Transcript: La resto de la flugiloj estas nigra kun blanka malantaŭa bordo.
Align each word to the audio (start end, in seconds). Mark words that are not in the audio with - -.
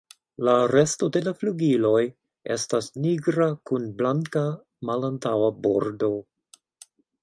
La 0.47 0.53
resto 0.69 1.09
de 1.17 1.21
la 1.25 1.33
flugiloj 1.41 2.01
estas 2.57 2.89
nigra 3.05 3.49
kun 3.73 3.89
blanka 4.03 4.47
malantaŭa 4.93 5.57
bordo. 5.65 6.15